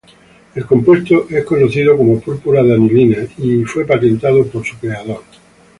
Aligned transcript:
El 0.55 0.65
compuesto 0.65 1.27
es 1.29 1.45
conocido 1.45 1.95
como 1.95 2.19
púrpura 2.19 2.63
de 2.63 2.73
anilina 2.73 3.17
y 3.37 3.63
fue 3.65 3.85
patentado 3.85 4.47
por 4.47 4.65
su 4.65 4.75
creador. 4.79 5.21